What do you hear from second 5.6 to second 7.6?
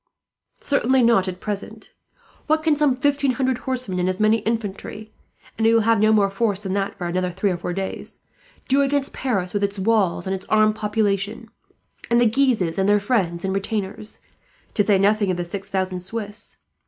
he will have no more force than that, for another three or